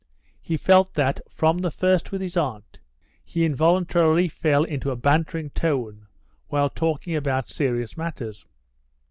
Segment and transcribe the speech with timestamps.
[0.41, 2.79] He felt that from the first, with his aunt,
[3.23, 6.07] he involuntarily fell into a bantering tone
[6.47, 8.47] while talking about serious matters.